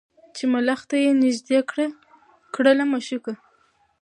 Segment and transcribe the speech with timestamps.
[0.35, 1.59] چي ملخ ته یې نیژدې
[2.53, 3.33] کړله مشوکه